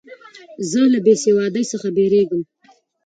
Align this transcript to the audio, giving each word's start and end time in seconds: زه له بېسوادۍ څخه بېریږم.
زه 0.69 0.81
له 0.93 0.99
بېسوادۍ 1.05 1.63
څخه 1.71 1.87
بېریږم. 1.95 2.41